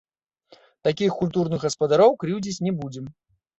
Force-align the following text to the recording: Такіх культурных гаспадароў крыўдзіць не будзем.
Такіх 0.87 1.11
культурных 1.19 1.59
гаспадароў 1.67 2.19
крыўдзіць 2.25 2.63
не 2.71 2.77
будзем. 2.83 3.05